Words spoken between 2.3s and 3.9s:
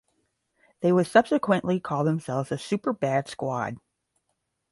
The Superbad Squad.